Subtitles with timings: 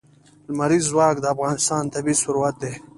[0.51, 2.73] لمریز ځواک د افغانستان طبعي ثروت دی.